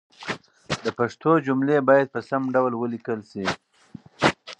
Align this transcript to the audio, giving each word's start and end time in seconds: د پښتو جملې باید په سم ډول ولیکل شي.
د 0.83 0.85
پښتو 0.97 1.31
جملې 1.45 1.77
باید 1.89 2.07
په 2.13 2.19
سم 2.29 2.41
ډول 2.55 2.71
ولیکل 2.75 3.19
شي. 3.31 3.45